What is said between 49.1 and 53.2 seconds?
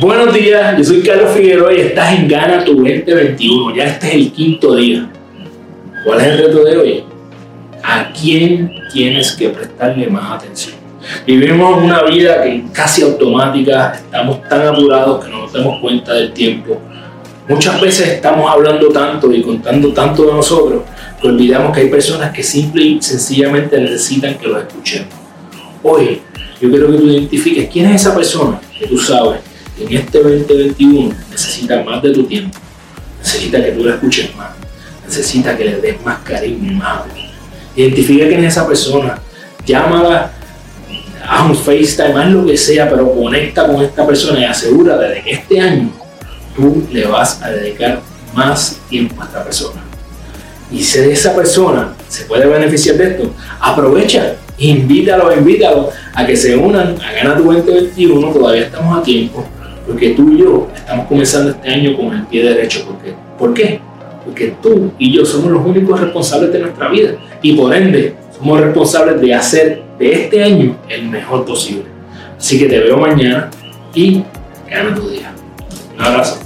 a esta persona. Y si esa persona se puede beneficiar de